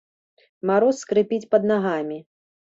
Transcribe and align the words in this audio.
Мароз 0.69 0.97
скрыпіць 1.05 1.49
пад 1.53 1.71
нагамі. 1.75 2.19